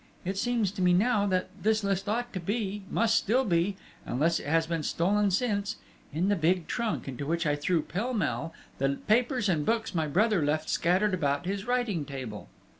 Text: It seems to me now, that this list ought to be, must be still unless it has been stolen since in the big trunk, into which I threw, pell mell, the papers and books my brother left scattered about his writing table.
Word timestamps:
It 0.25 0.35
seems 0.35 0.71
to 0.71 0.81
me 0.81 0.93
now, 0.93 1.27
that 1.27 1.49
this 1.61 1.83
list 1.83 2.09
ought 2.09 2.33
to 2.33 2.39
be, 2.39 2.81
must 2.89 3.27
be 3.27 3.31
still 3.33 3.75
unless 4.11 4.39
it 4.39 4.47
has 4.47 4.65
been 4.65 4.81
stolen 4.81 5.29
since 5.29 5.75
in 6.11 6.27
the 6.27 6.35
big 6.35 6.65
trunk, 6.65 7.07
into 7.07 7.27
which 7.27 7.45
I 7.45 7.55
threw, 7.55 7.83
pell 7.83 8.15
mell, 8.15 8.51
the 8.79 8.97
papers 9.05 9.47
and 9.47 9.63
books 9.63 9.93
my 9.93 10.07
brother 10.07 10.43
left 10.43 10.71
scattered 10.71 11.13
about 11.13 11.45
his 11.45 11.67
writing 11.67 12.03
table. 12.05 12.49